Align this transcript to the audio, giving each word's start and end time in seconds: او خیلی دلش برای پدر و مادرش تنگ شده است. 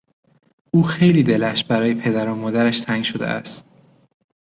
او 0.71 0.83
خیلی 0.83 1.23
دلش 1.23 1.63
برای 1.63 1.93
پدر 1.95 2.29
و 2.29 2.35
مادرش 2.35 2.81
تنگ 2.81 3.03
شده 3.03 3.27
است. 3.27 3.69